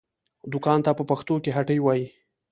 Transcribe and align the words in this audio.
دوکان 0.51 0.79
ته 0.85 0.91
په 0.97 1.03
پښتو 1.09 1.35
کې 1.43 1.55
هټۍ 1.57 1.79
وايي 1.81 2.07